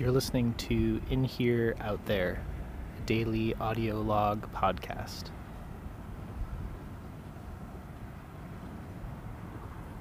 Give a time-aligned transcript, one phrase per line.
[0.00, 2.42] You're listening to In Here, Out There,
[2.96, 5.24] a daily audio log podcast.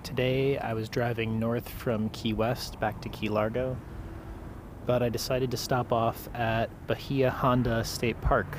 [0.02, 3.76] Today I was driving north from Key West back to Key Largo,
[4.86, 8.58] but I decided to stop off at Bahia Honda State Park.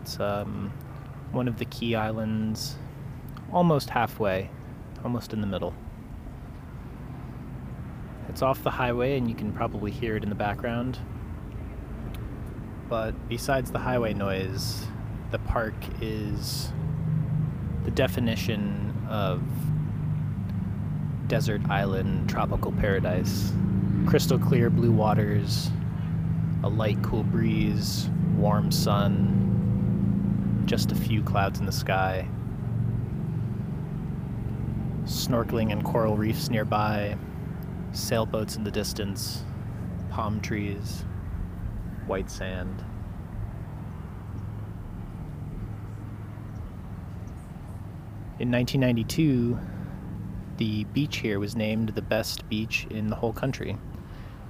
[0.00, 0.72] It's um,
[1.32, 2.76] one of the Key Islands,
[3.52, 4.48] almost halfway,
[5.04, 5.74] almost in the middle.
[8.34, 10.98] It's off the highway and you can probably hear it in the background.
[12.88, 14.84] But besides the highway noise,
[15.30, 16.72] the park is
[17.84, 19.40] the definition of
[21.28, 23.52] desert island tropical paradise.
[24.04, 25.70] Crystal clear blue waters,
[26.64, 32.28] a light cool breeze, warm sun, just a few clouds in the sky.
[35.04, 37.16] Snorkeling and coral reefs nearby,
[37.94, 39.44] sailboats in the distance,
[40.10, 41.04] palm trees,
[42.06, 42.84] white sand.
[48.40, 49.58] In 1992,
[50.56, 53.78] the beach here was named the best beach in the whole country.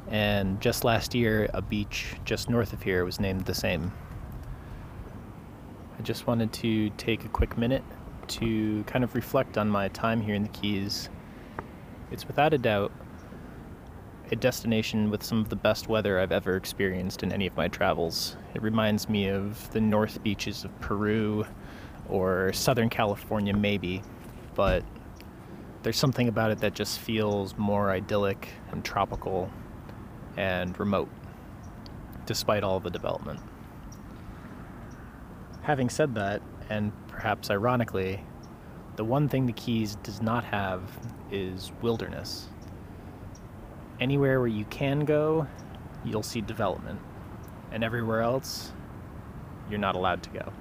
[0.08, 3.92] And just last year, a beach just north of here was named the same.
[5.98, 7.84] I just wanted to take a quick minute
[8.26, 11.08] to kind of reflect on my time here in the Keys.
[12.10, 12.92] It's without a doubt
[14.30, 17.68] a destination with some of the best weather I've ever experienced in any of my
[17.68, 18.36] travels.
[18.54, 21.46] It reminds me of the north beaches of Peru
[22.08, 24.02] or Southern California, maybe,
[24.54, 24.82] but
[25.82, 29.50] there's something about it that just feels more idyllic and tropical
[30.36, 31.08] and remote,
[32.24, 33.40] despite all the development.
[35.62, 38.24] Having said that, and perhaps ironically,
[38.96, 40.82] the one thing the Keys does not have
[41.30, 42.48] is wilderness
[44.00, 45.46] anywhere where you can go,
[46.04, 47.00] you'll see development.
[47.72, 48.72] And everywhere else,
[49.68, 50.52] you're not allowed to go.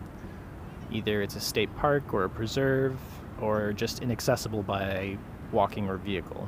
[0.92, 2.98] Either it's a state park or a preserve
[3.42, 5.18] or just inaccessible by
[5.52, 6.48] walking or vehicle.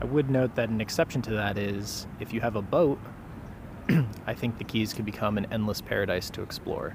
[0.00, 2.98] I would note that an exception to that is if you have a boat,
[4.26, 6.94] I think the Keys could become an endless paradise to explore.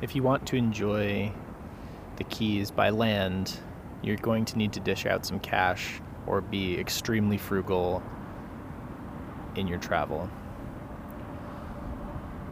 [0.00, 1.32] If you want to enjoy
[2.16, 3.58] the Keys by land,
[4.02, 8.02] you're going to need to dish out some cash or be extremely frugal
[9.56, 10.28] in your travel.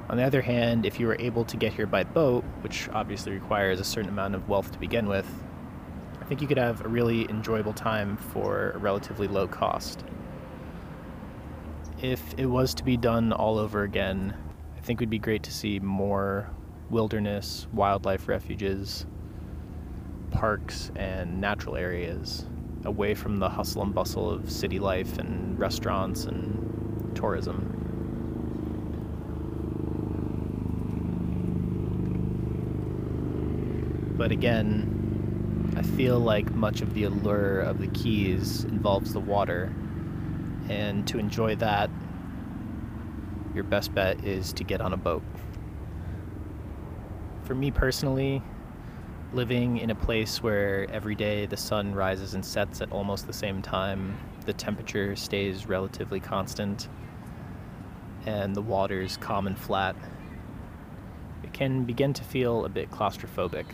[0.09, 3.33] On the other hand, if you were able to get here by boat, which obviously
[3.33, 5.27] requires a certain amount of wealth to begin with,
[6.21, 10.05] I think you could have a really enjoyable time for a relatively low cost.
[12.01, 14.37] If it was to be done all over again,
[14.77, 16.51] I think it would be great to see more
[16.91, 19.07] wilderness, wildlife refuges,
[20.31, 22.47] parks and natural areas
[22.85, 27.73] away from the hustle and bustle of city life and restaurants and tourism.
[34.17, 39.75] But again, I feel like much of the allure of the Keys involves the water,
[40.69, 41.91] and to enjoy that,
[43.55, 45.23] your best bet is to get on a boat.
[47.45, 48.43] For me personally,
[49.33, 53.33] living in a place where every day the sun rises and sets at almost the
[53.33, 56.89] same time, the temperature stays relatively constant,
[58.25, 59.97] and the water's calm and flat,
[61.43, 63.67] it can begin to feel a bit claustrophobic.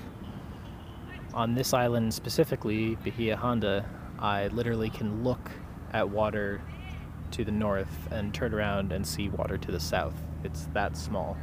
[1.35, 5.51] On this island specifically, Bahia Honda, I literally can look
[5.93, 6.61] at water
[7.33, 10.15] to the north and turn around and see water to the south.
[10.45, 11.37] It's that small.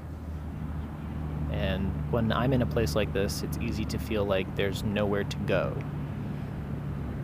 [1.52, 5.24] And when I'm in a place like this, it's easy to feel like there's nowhere
[5.24, 5.76] to go.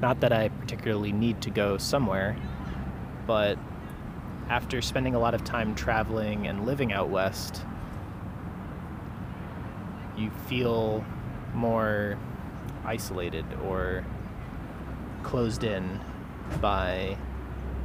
[0.01, 2.35] Not that I particularly need to go somewhere,
[3.25, 3.57] but
[4.49, 7.63] after spending a lot of time traveling and living out west,
[10.17, 11.03] you feel
[11.53, 12.17] more
[12.83, 14.05] isolated or
[15.23, 15.99] closed in
[16.61, 17.17] by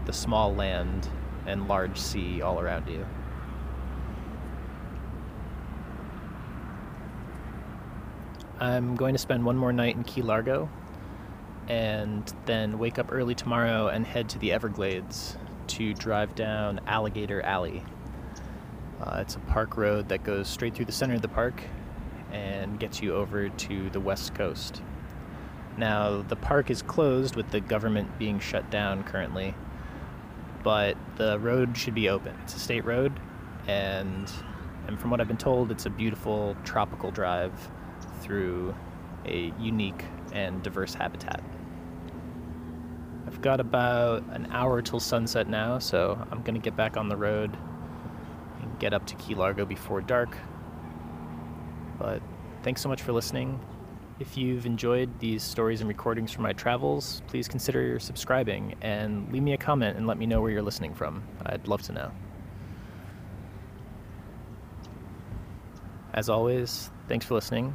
[0.05, 1.09] the small land
[1.47, 3.07] and large sea all around you.
[8.61, 10.69] I'm going to spend one more night in Key Largo
[11.67, 17.41] and then wake up early tomorrow and head to the Everglades to drive down Alligator
[17.41, 17.83] Alley.
[19.01, 21.62] Uh, it's a park road that goes straight through the center of the park
[22.33, 24.83] and gets you over to the west coast.
[25.79, 29.55] Now, the park is closed with the government being shut down currently,
[30.62, 32.37] but the road should be open.
[32.43, 33.19] It's a state road,
[33.67, 34.31] and,
[34.87, 37.53] and from what I've been told, it's a beautiful tropical drive
[38.21, 38.75] through
[39.25, 41.43] a unique and diverse habitat.
[43.27, 47.09] I've got about an hour till sunset now, so I'm going to get back on
[47.09, 47.57] the road
[48.61, 50.37] and get up to Key Largo before dark.
[51.99, 52.23] But
[52.63, 53.61] thanks so much for listening.
[54.19, 59.43] If you've enjoyed these stories and recordings from my travels, please consider subscribing and leave
[59.43, 61.23] me a comment and let me know where you're listening from.
[61.47, 62.13] I'd love to know.
[66.13, 67.75] As always, thanks for listening,